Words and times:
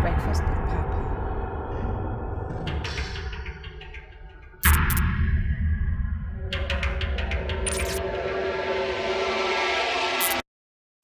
breakfast 0.00 0.42
with 0.42 0.68
Papa. 0.68 1.04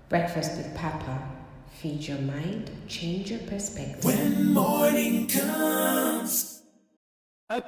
Breakfast 0.08 0.56
with 0.56 0.74
Papa. 0.76 1.30
Feed 1.80 2.06
your 2.06 2.18
mind, 2.18 2.70
change 2.88 3.30
your 3.30 3.40
perspective. 3.40 4.04
When 4.04 4.54
morning 4.54 5.26
comes. 5.26 6.62
Do 7.50 7.62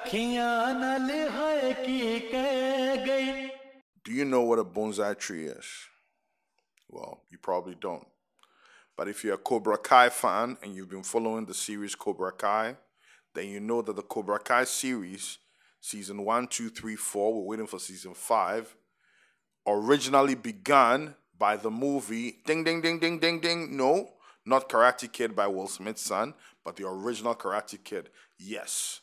you 4.12 4.24
know 4.24 4.42
what 4.42 4.58
a 4.58 4.64
bonsai 4.64 5.18
tree 5.18 5.46
is? 5.46 5.66
Well, 6.88 7.22
you 7.30 7.38
probably 7.38 7.74
don't. 7.74 8.06
But 8.96 9.08
if 9.08 9.22
you're 9.22 9.34
a 9.34 9.38
Cobra 9.38 9.76
Kai 9.76 10.08
fan 10.08 10.56
and 10.62 10.74
you've 10.74 10.88
been 10.88 11.02
following 11.02 11.44
the 11.44 11.54
series 11.54 11.94
Cobra 11.94 12.32
Kai, 12.32 12.76
then 13.34 13.48
you 13.48 13.60
know 13.60 13.82
that 13.82 13.94
the 13.94 14.02
Cobra 14.02 14.38
Kai 14.38 14.64
series, 14.64 15.38
season 15.80 16.24
one, 16.24 16.46
two, 16.46 16.70
three, 16.70 16.96
four, 16.96 17.34
we're 17.34 17.42
waiting 17.42 17.66
for 17.66 17.78
season 17.78 18.14
five, 18.14 18.74
originally 19.66 20.34
began 20.34 21.14
by 21.38 21.56
the 21.56 21.70
movie 21.70 22.38
Ding 22.46 22.64
Ding 22.64 22.80
Ding 22.80 22.98
Ding 22.98 23.18
Ding 23.18 23.40
Ding. 23.40 23.76
No, 23.76 24.14
not 24.46 24.68
Karate 24.68 25.12
Kid 25.12 25.36
by 25.36 25.46
Will 25.46 25.68
Smith's 25.68 26.02
son, 26.02 26.32
but 26.64 26.76
the 26.76 26.88
original 26.88 27.34
Karate 27.34 27.82
Kid. 27.82 28.08
Yes. 28.38 29.00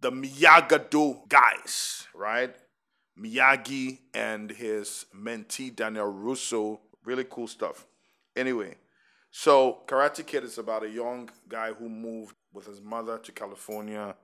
The 0.00 0.10
Miyagi-Do 0.10 1.22
guys, 1.28 2.06
right? 2.14 2.54
Miyagi 3.20 3.98
and 4.14 4.50
his 4.50 5.04
mentee 5.14 5.74
Daniel 5.74 6.06
Russo. 6.06 6.80
Really 7.04 7.26
cool 7.28 7.48
stuff. 7.48 7.86
Anyway, 8.36 8.76
so 9.30 9.82
Karate 9.86 10.26
Kid 10.26 10.44
is 10.44 10.58
about 10.58 10.84
a 10.84 10.88
young 10.88 11.30
guy 11.48 11.72
who 11.72 11.88
moved 11.88 12.34
with 12.52 12.66
his 12.66 12.80
mother 12.80 13.18
to 13.18 13.32
California 13.32 14.14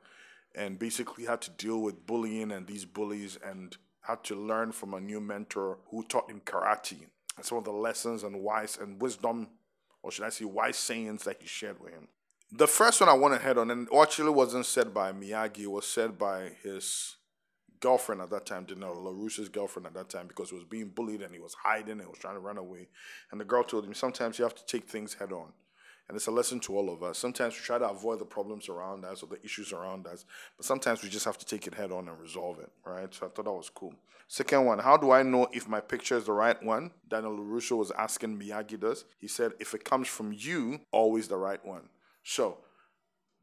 and 0.55 0.79
basically 0.79 1.25
had 1.25 1.41
to 1.43 1.51
deal 1.51 1.81
with 1.81 2.07
bullying 2.07 2.53
and 2.53 2.67
these 2.67 2.85
bullies 2.85 3.39
and 3.45 3.77
had 4.03 4.23
to 4.25 4.35
learn 4.35 4.73
from 4.73 4.95
a 4.95 5.01
new 5.01 5.21
mentor 5.21 5.79
who 5.91 6.03
taught 6.05 6.31
him 6.31 6.41
karate. 6.45 7.07
And 7.37 7.45
some 7.45 7.59
of 7.59 7.65
the 7.65 7.73
lessons 7.73 8.23
and 8.23 8.41
wise 8.41 8.79
and 8.81 9.01
wisdom, 9.01 9.49
or 10.03 10.13
should 10.13 10.25
I 10.25 10.29
say 10.29 10.45
wise 10.45 10.77
sayings 10.77 11.25
that 11.25 11.41
he 11.41 11.47
shared 11.47 11.81
with 11.81 11.93
him. 11.93 12.09
The 12.53 12.69
first 12.69 13.01
one 13.01 13.09
I 13.09 13.15
want 13.15 13.35
to 13.35 13.41
head 13.41 13.59
on, 13.59 13.71
and 13.71 13.89
actually 13.93 14.31
wasn't 14.31 14.67
said 14.67 14.95
by 14.95 15.13
Miyagi, 15.13 15.61
it 15.61 15.71
was 15.71 15.87
said 15.87 16.17
by 16.19 16.51
his 16.63 17.17
girlfriend 17.85 18.23
at 18.23 18.31
that 18.31 18.47
time, 18.47 18.65
Daniel 18.65 18.97
LaRusso's 18.97 19.51
girlfriend 19.51 19.87
at 19.87 19.93
that 19.93 20.09
time, 20.09 20.27
because 20.27 20.49
he 20.49 20.57
was 20.57 20.65
being 20.65 20.89
bullied 20.89 21.21
and 21.21 21.35
he 21.35 21.39
was 21.39 21.53
hiding 21.53 22.01
and 22.01 22.09
was 22.09 22.19
trying 22.19 22.35
to 22.35 22.41
run 22.41 22.57
away. 22.57 22.89
And 23.31 23.39
the 23.39 23.45
girl 23.45 23.63
told 23.63 23.85
him, 23.85 23.93
sometimes 23.93 24.39
you 24.39 24.45
have 24.45 24.55
to 24.55 24.65
take 24.65 24.89
things 24.89 25.13
head 25.13 25.33
on. 25.33 25.53
And 26.09 26.17
it's 26.17 26.27
a 26.27 26.31
lesson 26.31 26.61
to 26.61 26.77
all 26.77 26.91
of 26.91 27.03
us. 27.03 27.19
Sometimes 27.19 27.55
we 27.55 27.61
try 27.61 27.77
to 27.79 27.89
avoid 27.89 28.21
the 28.21 28.25
problems 28.25 28.71
around 28.71 29.05
us 29.05 29.23
or 29.23 29.27
the 29.27 29.43
issues 29.45 29.71
around 29.73 30.07
us, 30.07 30.25
but 30.57 30.65
sometimes 30.65 31.03
we 31.03 31.11
just 31.11 31.27
have 31.27 31.37
to 31.37 31.45
take 31.45 31.67
it 31.67 31.75
head 31.75 31.93
on 31.93 32.09
and 32.09 32.19
resolve 32.19 32.59
it, 32.59 32.71
right? 32.87 33.13
So 33.15 33.27
I 33.27 33.29
thought 33.29 33.45
that 33.45 33.53
was 33.53 33.71
cool. 33.71 33.95
Second 34.29 34.65
one, 34.65 34.79
how 34.79 34.97
do 34.97 35.11
I 35.11 35.23
know 35.23 35.47
if 35.53 35.69
my 35.69 35.81
picture 35.81 36.17
is 36.17 36.25
the 36.25 36.33
right 36.33 36.61
one? 36.63 36.91
Daniel 37.11 37.37
LaRusso 37.37 37.77
was 37.77 37.91
asking 37.99 38.39
Miyagi 38.39 38.81
does. 38.81 39.05
He 39.19 39.29
said, 39.29 39.53
if 39.61 39.75
it 39.75 39.85
comes 39.85 40.09
from 40.09 40.33
you, 40.33 40.81
always 40.91 41.29
the 41.29 41.37
right 41.37 41.63
one. 41.65 41.91
So 42.23 42.59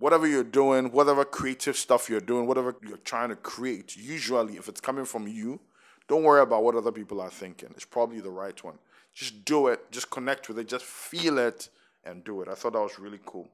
whatever 0.01 0.25
you're 0.25 0.43
doing, 0.43 0.91
whatever 0.91 1.23
creative 1.23 1.77
stuff 1.77 2.09
you're 2.09 2.19
doing, 2.19 2.47
whatever 2.47 2.75
you're 2.87 2.97
trying 2.97 3.29
to 3.29 3.35
create, 3.35 3.95
usually 3.95 4.55
if 4.57 4.67
it's 4.67 4.81
coming 4.81 5.05
from 5.05 5.27
you, 5.27 5.59
don't 6.07 6.23
worry 6.23 6.41
about 6.41 6.63
what 6.63 6.73
other 6.73 6.91
people 6.91 7.21
are 7.21 7.29
thinking. 7.29 7.69
It's 7.75 7.85
probably 7.85 8.19
the 8.19 8.31
right 8.31 8.61
one. 8.63 8.79
Just 9.13 9.45
do 9.45 9.67
it, 9.67 9.91
just 9.91 10.09
connect 10.09 10.47
with 10.47 10.57
it, 10.57 10.67
just 10.67 10.85
feel 10.85 11.37
it 11.37 11.69
and 12.03 12.23
do 12.23 12.41
it. 12.41 12.47
I 12.47 12.55
thought 12.55 12.73
that 12.73 12.81
was 12.81 12.97
really 12.97 13.19
cool. 13.27 13.47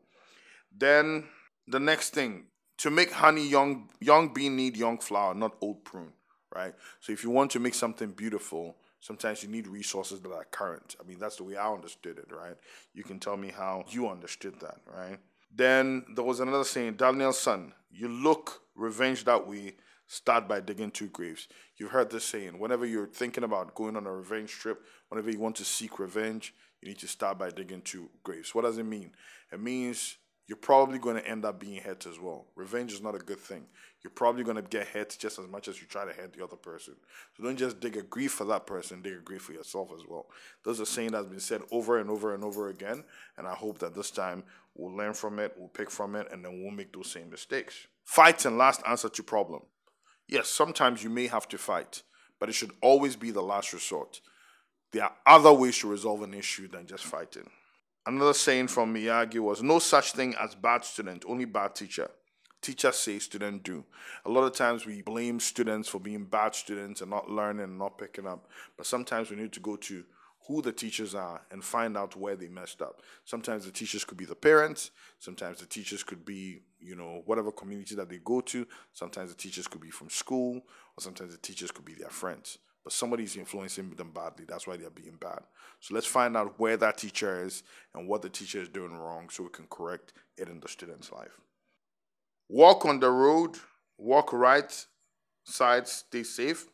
Then 0.75 1.25
the 1.67 1.81
next 1.81 2.11
thing, 2.11 2.45
to 2.77 2.89
make 2.91 3.11
honey 3.11 3.45
young 3.45 3.89
young 3.99 4.33
bee 4.33 4.47
need 4.47 4.77
young 4.77 4.99
flower, 4.99 5.33
not 5.33 5.55
old 5.59 5.83
prune, 5.83 6.13
right? 6.55 6.73
So 7.01 7.11
if 7.11 7.25
you 7.25 7.29
want 7.29 7.51
to 7.51 7.59
make 7.59 7.73
something 7.73 8.11
beautiful, 8.11 8.77
sometimes 9.01 9.43
you 9.43 9.49
need 9.49 9.67
resources 9.67 10.21
that 10.21 10.31
are 10.31 10.45
current. 10.45 10.95
I 11.01 11.05
mean, 11.05 11.19
that's 11.19 11.35
the 11.35 11.43
way 11.43 11.57
I 11.57 11.69
understood 11.73 12.19
it, 12.19 12.31
right? 12.31 12.55
You 12.93 13.03
can 13.03 13.19
tell 13.19 13.35
me 13.35 13.51
how 13.51 13.83
you 13.89 14.07
understood 14.07 14.61
that, 14.61 14.77
right? 14.95 15.19
Then 15.53 16.05
there 16.15 16.23
was 16.23 16.39
another 16.39 16.63
saying, 16.63 16.95
Daniel-san, 16.95 17.73
you 17.89 18.07
look 18.07 18.61
revenge 18.75 19.23
that 19.25 19.47
way, 19.47 19.75
start 20.07 20.47
by 20.47 20.59
digging 20.59 20.91
two 20.91 21.07
graves. 21.07 21.47
You've 21.77 21.91
heard 21.91 22.09
this 22.11 22.25
saying, 22.25 22.59
whenever 22.59 22.85
you're 22.85 23.07
thinking 23.07 23.43
about 23.43 23.73
going 23.75 23.95
on 23.95 24.05
a 24.05 24.11
revenge 24.11 24.51
trip, 24.51 24.83
whenever 25.09 25.31
you 25.31 25.39
want 25.39 25.55
to 25.57 25.65
seek 25.65 25.99
revenge, 25.99 26.53
you 26.81 26.89
need 26.89 26.99
to 26.99 27.07
start 27.07 27.39
by 27.39 27.49
digging 27.49 27.81
two 27.81 28.09
graves. 28.23 28.53
What 28.53 28.63
does 28.63 28.77
it 28.77 28.85
mean? 28.85 29.11
It 29.51 29.59
means 29.59 30.17
you're 30.47 30.57
probably 30.57 30.97
going 30.97 31.17
to 31.17 31.27
end 31.27 31.43
up 31.43 31.59
being 31.59 31.81
hurt 31.81 32.05
as 32.05 32.19
well. 32.19 32.45
Revenge 32.55 32.93
is 32.93 33.01
not 33.01 33.15
a 33.15 33.19
good 33.19 33.39
thing. 33.39 33.65
You're 34.01 34.11
probably 34.11 34.45
going 34.45 34.55
to 34.55 34.61
get 34.61 34.87
hurt 34.87 35.17
just 35.19 35.39
as 35.39 35.47
much 35.47 35.67
as 35.67 35.81
you 35.81 35.87
try 35.87 36.05
to 36.05 36.13
hurt 36.13 36.31
the 36.31 36.43
other 36.43 36.55
person. 36.55 36.95
So 37.35 37.43
don't 37.43 37.57
just 37.57 37.81
dig 37.81 37.97
a 37.97 38.01
grief 38.01 38.31
for 38.31 38.45
that 38.45 38.65
person, 38.65 39.01
dig 39.01 39.13
a 39.13 39.21
grief 39.21 39.41
for 39.41 39.51
yourself 39.51 39.89
as 39.93 40.03
well. 40.07 40.27
Those 40.63 40.79
are 40.79 40.85
saying 40.85 41.11
that's 41.11 41.27
been 41.27 41.41
said 41.41 41.61
over 41.71 41.99
and 41.99 42.09
over 42.09 42.33
and 42.33 42.45
over 42.45 42.69
again. 42.69 43.03
And 43.37 43.45
I 43.45 43.55
hope 43.55 43.79
that 43.79 43.93
this 43.93 44.09
time 44.09 44.43
we'll 44.73 44.95
learn 44.95 45.13
from 45.13 45.37
it, 45.39 45.53
we'll 45.57 45.67
pick 45.67 45.91
from 45.91 46.15
it, 46.15 46.27
and 46.31 46.45
then 46.45 46.63
we'll 46.63 46.71
make 46.71 46.93
those 46.93 47.11
same 47.11 47.29
mistakes. 47.29 47.87
Fight 48.05 48.45
and 48.45 48.57
last 48.57 48.81
answer 48.87 49.09
to 49.09 49.23
problem. 49.23 49.63
Yes, 50.29 50.47
sometimes 50.47 51.03
you 51.03 51.09
may 51.09 51.27
have 51.27 51.49
to 51.49 51.57
fight, 51.57 52.03
but 52.39 52.47
it 52.47 52.53
should 52.53 52.71
always 52.81 53.17
be 53.17 53.31
the 53.31 53.41
last 53.41 53.73
resort. 53.73 54.21
There 54.93 55.03
are 55.03 55.13
other 55.25 55.51
ways 55.51 55.77
to 55.79 55.89
resolve 55.89 56.21
an 56.21 56.33
issue 56.33 56.69
than 56.69 56.87
just 56.87 57.03
fighting. 57.03 57.49
Another 58.07 58.33
saying 58.33 58.69
from 58.69 58.95
Miyagi 58.95 59.39
was 59.39 59.61
no 59.61 59.79
such 59.79 60.13
thing 60.13 60.33
as 60.39 60.55
bad 60.55 60.85
student, 60.85 61.25
only 61.27 61.43
bad 61.43 61.75
teacher. 61.75 62.09
Teacher 62.61 62.93
say, 62.93 63.19
student 63.19 63.63
do. 63.63 63.83
A 64.23 64.29
lot 64.29 64.45
of 64.45 64.53
times 64.53 64.85
we 64.85 65.01
blame 65.01 65.41
students 65.41 65.89
for 65.89 65.99
being 65.99 66.23
bad 66.23 66.55
students 66.55 67.01
and 67.01 67.09
not 67.09 67.29
learning 67.29 67.65
and 67.65 67.77
not 67.77 67.97
picking 67.97 68.25
up. 68.25 68.47
But 68.77 68.85
sometimes 68.85 69.29
we 69.29 69.35
need 69.35 69.51
to 69.51 69.59
go 69.59 69.75
to 69.75 70.05
who 70.47 70.61
the 70.61 70.71
teachers 70.71 71.15
are 71.15 71.41
and 71.51 71.61
find 71.61 71.97
out 71.97 72.15
where 72.15 72.37
they 72.37 72.47
messed 72.47 72.81
up. 72.81 73.01
Sometimes 73.25 73.65
the 73.65 73.71
teachers 73.71 74.05
could 74.05 74.17
be 74.17 74.23
the 74.23 74.35
parents, 74.35 74.91
sometimes 75.19 75.59
the 75.59 75.65
teachers 75.65 76.01
could 76.01 76.23
be, 76.23 76.61
you 76.79 76.95
know, 76.95 77.23
whatever 77.25 77.51
community 77.51 77.93
that 77.95 78.07
they 78.07 78.19
go 78.23 78.39
to, 78.39 78.65
sometimes 78.93 79.31
the 79.31 79.37
teachers 79.37 79.67
could 79.67 79.81
be 79.81 79.89
from 79.89 80.09
school, 80.09 80.55
or 80.97 81.01
sometimes 81.01 81.33
the 81.33 81.41
teachers 81.41 81.71
could 81.71 81.83
be 81.83 81.93
their 81.93 82.09
friends 82.09 82.59
but 82.87 82.93
somebody's 82.93 83.35
influencing 83.35 83.89
them 83.89 84.11
badly. 84.11 84.45
That's 84.47 84.65
why 84.65 84.77
they're 84.77 84.89
being 84.89 85.17
bad. 85.19 85.41
So 85.81 85.93
let's 85.93 86.07
find 86.07 86.37
out 86.37 86.57
where 86.57 86.77
that 86.77 86.97
teacher 86.97 87.43
is 87.43 87.63
and 87.93 88.07
what 88.07 88.21
the 88.21 88.29
teacher 88.29 88.61
is 88.61 88.69
doing 88.69 88.93
wrong 88.95 89.27
so 89.29 89.43
we 89.43 89.49
can 89.49 89.67
correct 89.69 90.13
it 90.37 90.47
in 90.47 90.61
the 90.61 90.69
student's 90.69 91.11
life. 91.11 91.37
Walk 92.47 92.85
on 92.85 93.01
the 93.01 93.11
road, 93.11 93.57
walk 93.97 94.31
right 94.31 94.85
side, 95.43 95.85
stay 95.89 96.23
safe. 96.23 96.67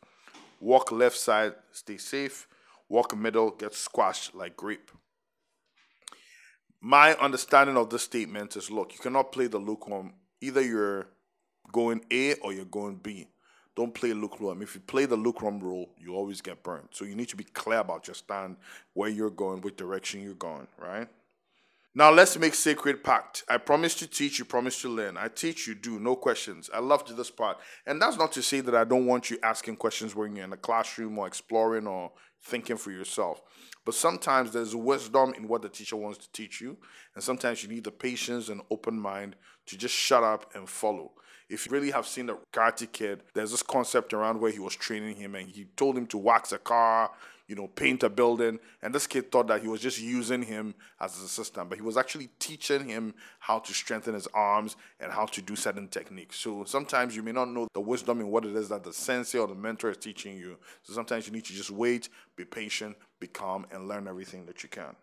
Walk 0.60 0.92
left 0.92 1.18
side, 1.18 1.56
stay 1.72 1.98
safe. 1.98 2.48
Walk 2.90 3.18
middle, 3.18 3.50
get 3.50 3.74
squashed 3.74 4.36
like 4.36 4.56
grape. 4.56 4.92
My 6.80 7.16
understanding 7.16 7.76
of 7.76 7.90
this 7.90 8.04
statement 8.04 8.56
is 8.56 8.70
look, 8.70 8.94
you 8.94 9.00
cannot 9.00 9.32
play 9.32 9.48
the 9.48 9.58
lukewarm. 9.58 10.14
Either 10.42 10.62
you're 10.62 11.08
going 11.72 12.06
A 12.12 12.36
or 12.36 12.54
you're 12.54 12.66
going 12.66 12.98
B. 12.98 13.30
Don't 13.76 13.94
play 13.94 14.14
lukewarm. 14.14 14.62
If 14.62 14.76
you 14.76 14.82
play 14.82 15.06
the 15.06 15.16
lukewarm 15.16 15.60
role, 15.60 15.90
you 15.98 16.16
always 16.16 16.42
get 16.42 16.62
burned. 16.62 16.90
So 16.92 17.06
you 17.06 17.16
need 17.16 17.30
to 17.30 17.36
be 17.36 17.44
clear 17.44 17.80
about 17.80 18.08
your 18.08 18.14
stand, 18.16 18.58
where 18.94 19.10
you're 19.10 19.32
going, 19.32 19.62
which 19.62 19.78
direction 19.78 20.22
you're 20.22 20.36
going, 20.36 20.68
right? 20.78 21.08
Now 21.96 22.12
let's 22.12 22.38
make 22.40 22.56
sacred 22.56 23.04
pact. 23.04 23.44
I 23.48 23.58
promise 23.58 23.94
to 23.96 24.08
teach, 24.08 24.40
you 24.40 24.46
promise 24.46 24.82
to 24.82 24.90
learn. 24.90 25.16
I 25.16 25.28
teach, 25.28 25.68
you 25.68 25.76
do, 25.76 26.00
no 26.00 26.16
questions. 26.16 26.70
I 26.74 26.80
loved 26.80 27.16
this 27.16 27.30
part. 27.30 27.60
And 27.86 28.02
that's 28.02 28.18
not 28.18 28.32
to 28.32 28.42
say 28.42 28.62
that 28.62 28.74
I 28.74 28.84
don't 28.84 29.06
want 29.06 29.30
you 29.30 29.38
asking 29.44 29.76
questions 29.76 30.16
when 30.16 30.36
you're 30.36 30.44
in 30.44 30.50
the 30.50 30.58
classroom 30.58 31.20
or 31.20 31.28
exploring 31.28 31.86
or 31.86 32.12
thinking 32.42 32.78
for 32.78 32.90
yourself. 32.90 33.42
But 33.86 33.94
sometimes 33.94 34.52
there's 34.52 34.76
wisdom 34.76 35.36
in 35.36 35.48
what 35.48 35.62
the 35.62 35.70
teacher 35.70 35.96
wants 35.96 36.18
to 36.20 36.32
teach 36.32 36.62
you. 36.62 36.78
And 37.14 37.24
sometimes 37.24 37.62
you 37.62 37.70
need 37.70 37.84
the 37.84 37.92
patience 37.92 38.50
and 38.50 38.62
open 38.72 38.98
mind 38.98 39.36
to 39.68 39.78
just 39.78 39.94
shut 39.94 40.24
up 40.24 40.52
and 40.56 40.68
follow. 40.68 41.12
If 41.54 41.68
you 41.68 41.72
really 41.72 41.92
have 41.92 42.08
seen 42.08 42.26
the 42.26 42.38
Karate 42.52 42.92
Kid, 42.92 43.22
there's 43.36 43.52
this 43.52 43.62
concept 43.62 44.12
around 44.12 44.42
where 44.42 44.52
he 44.52 44.58
was 44.58 44.76
training 44.76 45.18
him 45.18 45.36
and 45.36 45.48
he 45.48 45.66
told 45.76 45.96
him 45.96 46.08
to 46.08 46.18
wax 46.18 46.52
a 46.52 46.58
car, 46.58 47.12
you 47.48 47.54
know, 47.54 47.68
paint 47.68 48.02
a 48.02 48.10
building. 48.10 48.58
And 48.82 48.96
this 48.96 49.06
kid 49.06 49.32
thought 49.32 49.46
that 49.50 49.62
he 49.62 49.68
was 49.68 49.80
just 49.80 50.02
using 50.02 50.42
him 50.42 50.74
as 51.00 51.14
his 51.14 51.26
assistant, 51.26 51.70
but 51.70 51.78
he 51.78 51.84
was 51.84 51.96
actually 51.96 52.30
teaching 52.40 52.88
him 52.88 53.14
how 53.38 53.60
to 53.60 53.72
strengthen 53.72 54.16
his 54.16 54.28
arms 54.34 54.78
and 55.00 55.12
how 55.12 55.28
to 55.28 55.44
do 55.44 55.56
certain 55.56 55.88
techniques. 55.90 56.38
So 56.38 56.64
sometimes 56.64 57.16
you 57.16 57.22
may 57.22 57.34
not 57.34 57.50
know 57.50 57.68
the 57.76 57.82
wisdom 57.82 58.20
in 58.20 58.30
what 58.30 58.46
it 58.46 58.56
is 58.56 58.70
that 58.70 58.84
the 58.84 58.92
sensei 58.92 59.38
or 59.38 59.46
the 59.48 59.54
mentor 59.54 59.92
is 59.92 59.98
teaching 59.98 60.36
you. 60.36 60.58
So 60.82 60.94
sometimes 60.94 61.28
you 61.28 61.34
need 61.34 61.46
to 61.46 61.54
just 61.54 61.70
wait, 61.70 62.10
be 62.36 62.46
patient, 62.46 62.98
be 63.20 63.28
calm, 63.28 63.68
and 63.72 63.88
learn 63.88 64.08
everything 64.08 64.48
that 64.48 64.64
you 64.64 64.70
can. 64.70 64.96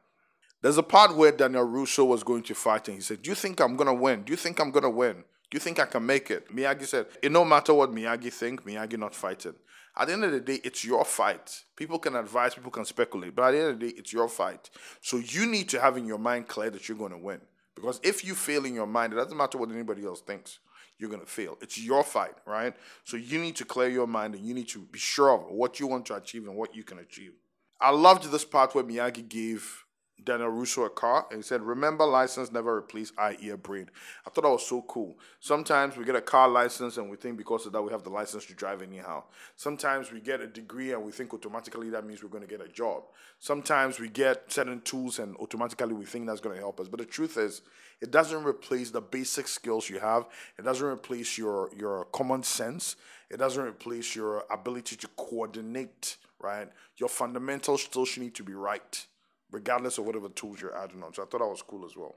There's 0.63 0.79
a 0.79 0.83
part 0.83 1.15
where 1.15 1.31
Daniel 1.31 1.63
Russo 1.63 2.05
was 2.05 2.25
going 2.25 2.43
to 2.43 2.57
fight 2.57 2.89
and 2.89 2.97
he 2.97 3.03
said, 3.03 3.23
Do 3.23 3.31
you 3.31 3.37
think 3.37 3.61
I'm 3.61 3.77
going 3.77 3.87
to 3.87 3.95
win? 3.95 4.25
Do 4.25 4.33
you 4.33 4.37
think 4.37 4.59
I'm 4.59 4.73
going 4.73 4.83
to 4.83 4.91
win? 4.91 5.23
You 5.53 5.59
think 5.59 5.79
I 5.81 5.87
can 5.87 6.07
make 6.07 6.31
it? 6.31 6.55
Miyagi 6.55 6.87
said, 6.87 7.07
it 7.23 7.33
no 7.33 7.45
matter 7.45 7.75
what 7.75 7.93
Miyagi 7.93 8.33
think, 8.33 8.65
Miyagi 8.65 8.99
not 8.99 9.15
fighting. 9.15 9.55
At 9.97 10.07
the 10.07 10.13
end 10.13 10.25
of 10.25 10.33
the 10.33 10.41
day, 10.41 10.61
it's 10.63 10.85
your 10.85 11.05
fight. 11.05 11.65
People 11.77 11.99
can 11.99 12.15
advise, 12.15 12.55
people 12.55 12.71
can 12.71 12.85
speculate, 12.85 13.35
but 13.35 13.47
at 13.47 13.51
the 13.51 13.59
end 13.59 13.69
of 13.71 13.81
the 13.81 13.91
day, 13.91 13.95
it's 13.99 14.13
your 14.13 14.29
fight. 14.29 14.71
So 15.01 15.17
you 15.17 15.47
need 15.47 15.69
to 15.71 15.81
have 15.81 15.97
in 15.97 16.07
your 16.07 16.19
mind 16.19 16.47
clear 16.47 16.71
that 16.71 16.89
you're 16.89 16.99
going 16.99 17.11
to 17.11 17.19
win 17.19 17.41
Because 17.75 18.01
if 18.03 18.25
you 18.25 18.35
fail 18.35 18.65
in 18.65 18.75
your 18.75 18.87
mind, 18.87 19.13
it 19.13 19.17
doesn't 19.17 19.37
matter 19.37 19.59
what 19.59 19.71
anybody 19.71 20.05
else 20.05 20.21
thinks. 20.21 20.61
You're 20.99 21.11
gonna 21.11 21.25
fail. 21.25 21.57
It's 21.63 21.81
your 21.81 22.05
fight, 22.05 22.35
right? 22.47 22.77
So 23.05 23.17
you 23.17 23.41
need 23.41 23.57
to 23.57 23.65
clear 23.65 23.89
your 23.89 24.07
mind 24.07 24.35
and 24.35 24.45
you 24.45 24.53
need 24.53 24.69
to 24.69 24.81
be 24.81 24.99
sure 24.99 25.31
of 25.31 25.51
what 25.51 25.81
you 25.81 25.87
want 25.87 26.05
to 26.07 26.15
achieve 26.15 26.47
and 26.47 26.55
what 26.55 26.75
you 26.75 26.85
can 26.85 26.99
achieve. 26.99 27.33
I 27.81 27.91
loved 27.91 28.31
this 28.31 28.45
part 28.45 28.75
where 28.75 28.85
Miyagi 28.85 29.27
gave 29.27 29.87
Daniel 30.25 30.49
Russo 30.49 30.85
a 30.85 30.91
car 30.91 31.27
and 31.31 31.39
he 31.39 31.43
said, 31.43 31.63
Remember, 31.63 32.05
license 32.05 32.53
never 32.53 32.77
replace 32.77 33.13
eye, 33.17 33.37
ear, 33.41 33.57
brain. 33.57 33.91
I 34.27 34.31
thought 34.31 34.43
that 34.43 34.51
was 34.51 34.67
so 34.67 34.83
cool. 34.83 35.19
Sometimes 35.41 35.97
we 35.97 36.05
get 36.05 36.17
a 36.17 36.21
car 36.21 36.49
license 36.49 36.97
and 36.97 37.11
we 37.11 37.17
think 37.17 37.37
because 37.39 37.67
of 37.67 37.73
that 37.73 37.83
we 37.83 37.91
have 37.91 38.03
the 38.03 38.11
license 38.11 38.47
to 38.47 38.55
drive 38.55 38.83
anyhow. 38.83 39.25
Sometimes 39.57 40.13
we 40.13 40.21
get 40.21 40.41
a 40.41 40.47
degree 40.47 40.93
and 40.93 41.05
we 41.05 41.13
think 41.13 41.33
automatically 41.33 41.91
that 41.91 42.05
means 42.05 42.23
we're 42.23 42.29
going 42.29 42.47
to 42.47 42.49
get 42.49 42.65
a 42.65 42.69
job. 42.69 43.05
Sometimes 43.39 43.99
we 43.99 44.09
get 44.09 44.53
certain 44.53 44.81
tools 44.83 45.19
and 45.19 45.37
automatically 45.37 45.95
we 45.95 46.05
think 46.05 46.27
that's 46.27 46.41
going 46.41 46.57
to 46.57 46.61
help 46.61 46.81
us. 46.81 46.89
But 46.89 47.01
the 47.01 47.07
truth 47.07 47.37
is, 47.37 47.63
it 48.01 48.11
doesn't 48.11 48.45
replace 48.45 48.91
the 48.91 49.01
basic 49.01 49.47
skills 49.47 49.89
you 49.91 50.01
have. 50.01 50.27
It 50.59 50.63
doesn't 50.63 50.87
replace 50.87 51.37
your, 51.37 51.71
your 51.77 52.07
common 52.07 52.43
sense. 52.43 52.97
It 53.31 53.37
doesn't 53.37 53.63
replace 53.63 54.17
your 54.17 54.45
ability 54.51 54.97
to 54.97 55.09
coordinate, 55.17 56.17
right? 56.41 56.69
Your 56.97 57.09
fundamentals 57.09 57.83
still 57.83 58.07
need 58.17 58.35
to 58.35 58.43
be 58.43 58.55
right 58.55 59.07
regardless 59.51 59.99
of 59.99 60.07
whatever 60.07 60.29
tools 60.29 60.61
you're 60.61 60.77
adding 60.77 61.03
on. 61.03 61.15
So 61.15 61.23
I 61.23 61.27
thought 61.27 61.41
that 61.41 61.47
was 61.47 61.63
cool 61.63 61.85
as 61.85 61.97
well. 61.97 62.17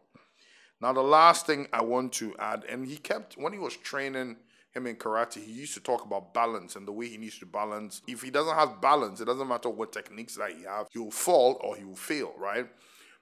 Now, 0.82 0.92
the 0.92 1.02
last 1.02 1.46
thing 1.46 1.68
I 1.72 1.82
want 1.82 2.12
to 2.14 2.36
add, 2.40 2.66
and 2.70 2.86
he 2.86 2.98
kept, 2.98 3.36
when 3.36 3.54
he 3.54 3.60
was 3.60 3.78
training 3.78 4.36
him 4.72 4.88
in 4.88 4.96
karate, 4.96 5.44
he 5.44 5.52
used 5.52 5.74
to 5.76 5.80
talk 5.80 6.04
about 6.04 6.34
balance 6.34 6.76
and 6.76 6.88
the 6.88 6.92
way 6.92 7.08
he 7.08 7.18
needs 7.18 7.40
to 7.40 7.46
balance. 7.46 8.02
If 8.08 8.22
he 8.22 8.32
doesn't 8.32 8.56
have 8.56 8.82
balance, 8.82 9.22
it 9.22 9.26
doesn't 9.26 9.48
matter 9.48 9.70
what 9.70 9.94
techniques 9.94 10.36
that 10.36 10.52
he 10.52 10.64
have, 10.64 10.88
he 10.92 11.00
will 11.00 11.12
fall 11.12 11.60
or 11.64 11.76
he 11.76 11.86
will 11.86 11.96
fail, 11.96 12.34
right? 12.38 12.68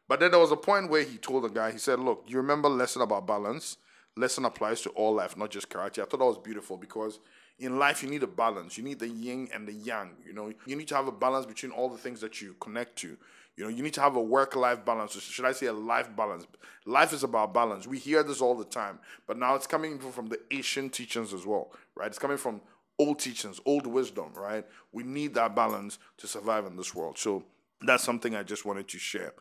But 0.07 0.19
then 0.19 0.31
there 0.31 0.39
was 0.39 0.51
a 0.51 0.57
point 0.57 0.89
where 0.89 1.03
he 1.03 1.17
told 1.17 1.43
the 1.43 1.49
guy, 1.49 1.71
he 1.71 1.77
said, 1.77 1.99
Look, 1.99 2.23
you 2.27 2.37
remember 2.37 2.67
lesson 2.67 3.01
about 3.01 3.27
balance? 3.27 3.77
Lesson 4.17 4.43
applies 4.43 4.81
to 4.81 4.89
all 4.89 5.13
life, 5.13 5.37
not 5.37 5.51
just 5.51 5.69
karate. 5.69 5.99
I 5.99 6.05
thought 6.05 6.19
that 6.19 6.25
was 6.25 6.37
beautiful 6.37 6.77
because 6.77 7.19
in 7.59 7.77
life 7.79 8.03
you 8.03 8.09
need 8.09 8.23
a 8.23 8.27
balance. 8.27 8.77
You 8.77 8.83
need 8.83 8.99
the 8.99 9.07
yin 9.07 9.47
and 9.53 9.67
the 9.67 9.73
yang. 9.73 10.11
You 10.25 10.33
know, 10.33 10.51
you 10.65 10.75
need 10.75 10.87
to 10.89 10.95
have 10.95 11.07
a 11.07 11.13
balance 11.13 11.45
between 11.45 11.71
all 11.71 11.89
the 11.89 11.97
things 11.97 12.19
that 12.21 12.41
you 12.41 12.55
connect 12.59 12.97
to. 12.97 13.17
You 13.57 13.65
know, 13.65 13.69
you 13.69 13.83
need 13.83 13.93
to 13.93 14.01
have 14.01 14.15
a 14.15 14.21
work-life 14.21 14.85
balance. 14.85 15.19
Should 15.19 15.45
I 15.45 15.51
say 15.51 15.67
a 15.67 15.73
life 15.73 16.15
balance? 16.15 16.47
Life 16.85 17.13
is 17.13 17.23
about 17.23 17.53
balance. 17.53 17.85
We 17.85 17.99
hear 17.99 18.23
this 18.23 18.41
all 18.41 18.55
the 18.55 18.65
time, 18.65 18.99
but 19.27 19.37
now 19.37 19.55
it's 19.55 19.67
coming 19.67 19.99
from 19.99 20.27
the 20.27 20.39
Asian 20.49 20.89
teachings 20.89 21.33
as 21.33 21.45
well, 21.45 21.71
right? 21.95 22.07
It's 22.07 22.17
coming 22.17 22.37
from 22.37 22.61
old 22.97 23.19
teachings, 23.19 23.59
old 23.65 23.85
wisdom, 23.87 24.31
right? 24.35 24.65
We 24.91 25.03
need 25.03 25.33
that 25.35 25.55
balance 25.55 25.99
to 26.17 26.27
survive 26.27 26.65
in 26.65 26.75
this 26.77 26.95
world. 26.95 27.17
So 27.17 27.43
that's 27.81 28.03
something 28.03 28.35
I 28.35 28.43
just 28.43 28.65
wanted 28.65 28.87
to 28.87 28.99
share. 28.99 29.33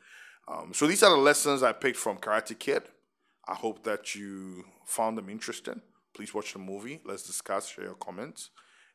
Um, 0.49 0.73
so 0.75 0.87
these 0.87 1.03
are 1.03 1.11
the 1.11 1.23
lessons 1.23 1.63
I 1.63 1.73
picked 1.73 1.99
from 1.99 2.17
Karate 2.19 2.59
Kid. 2.59 2.83
I 3.47 3.55
hope 3.55 3.85
that 3.85 4.15
you 4.15 4.65
found 4.85 5.17
them 5.17 5.29
interesting. 5.29 5.81
Please 6.15 6.35
watch 6.35 6.53
the 6.53 6.59
movie. 6.59 7.01
Let's 7.05 7.23
discuss, 7.23 7.69
share 7.69 7.85
your 7.85 7.95
comments, 7.95 8.51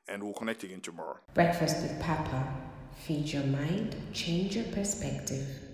and 0.07 0.23
we'll 0.23 0.33
connect 0.33 0.63
again 0.63 0.81
tomorrow. 0.81 1.19
Breakfast 1.33 1.81
with 1.81 1.99
Papa. 2.01 2.64
Feed 2.97 3.31
your 3.33 3.43
mind, 3.43 3.95
change 4.13 4.55
your 4.55 4.65
perspective. 4.65 5.64